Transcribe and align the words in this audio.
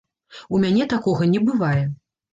У 0.53 0.61
мяне 0.63 0.87
такога 0.93 1.29
не 1.35 1.45
бывае. 1.51 1.83